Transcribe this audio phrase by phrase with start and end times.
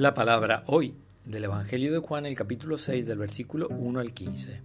[0.00, 0.94] La palabra hoy
[1.26, 4.62] del Evangelio de Juan, el capítulo 6, del versículo 1 al 15.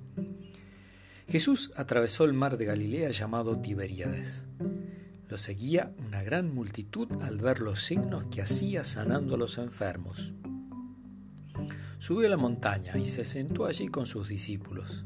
[1.27, 4.47] Jesús atravesó el mar de Galilea llamado Tiberíades.
[5.27, 10.31] Lo seguía una gran multitud al ver los signos que hacía sanando a los enfermos.
[11.99, 15.05] Subió a la montaña y se sentó allí con sus discípulos.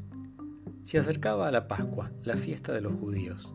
[0.84, 3.52] Se acercaba a la Pascua, la fiesta de los judíos.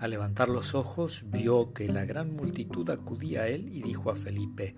[0.00, 4.16] Al levantar los ojos vio que la gran multitud acudía a él y dijo a
[4.16, 4.74] Felipe,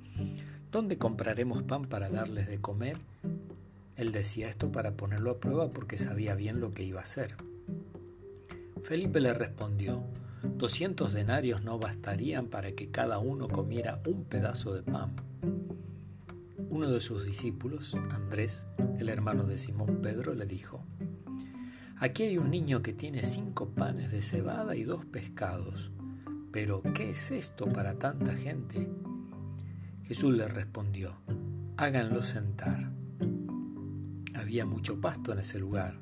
[0.72, 2.96] ¿Dónde compraremos pan para darles de comer?
[3.96, 7.36] Él decía esto para ponerlo a prueba porque sabía bien lo que iba a hacer.
[8.82, 10.02] Felipe le respondió,
[10.56, 15.14] doscientos denarios no bastarían para que cada uno comiera un pedazo de pan.
[16.70, 18.66] Uno de sus discípulos, Andrés,
[18.98, 20.82] el hermano de Simón Pedro, le dijo,
[21.98, 25.92] Aquí hay un niño que tiene cinco panes de cebada y dos pescados.
[26.50, 28.88] Pero, ¿qué es esto para tanta gente?
[30.04, 31.16] Jesús le respondió,
[31.76, 32.90] háganlo sentar.
[34.34, 35.98] Había mucho pasto en ese lugar.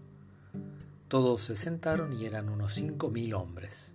[1.08, 3.92] Todos se sentaron y eran unos cinco mil hombres.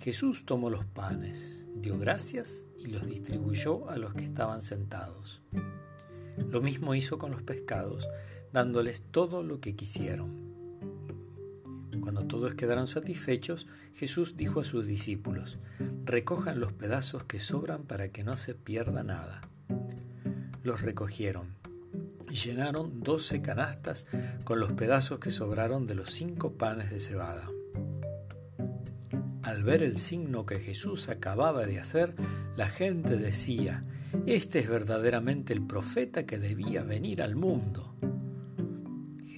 [0.00, 5.42] Jesús tomó los panes, dio gracias y los distribuyó a los que estaban sentados.
[6.50, 8.08] Lo mismo hizo con los pescados,
[8.52, 10.51] dándoles todo lo que quisieron.
[12.02, 15.60] Cuando todos quedaron satisfechos, Jesús dijo a sus discípulos,
[16.04, 19.40] recojan los pedazos que sobran para que no se pierda nada.
[20.64, 21.54] Los recogieron
[22.28, 24.06] y llenaron doce canastas
[24.44, 27.48] con los pedazos que sobraron de los cinco panes de cebada.
[29.44, 32.16] Al ver el signo que Jesús acababa de hacer,
[32.56, 33.84] la gente decía,
[34.26, 37.94] este es verdaderamente el profeta que debía venir al mundo.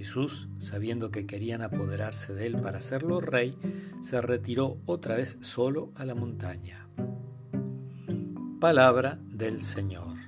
[0.04, 3.56] Jesús, sabiendo que querían apoderarse de él para hacerlo rey,
[4.02, 6.86] se retiró otra vez solo a la montaña.
[8.60, 10.23] Palabra del Señor.